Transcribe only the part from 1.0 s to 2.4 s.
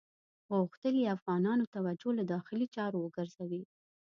یې افغانانو توجه له